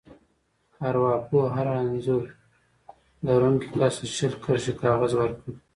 [0.87, 2.25] ارواپوه هر انځور
[3.25, 5.49] لرونکي کس ته شل کرښې کاغذ ورکړ.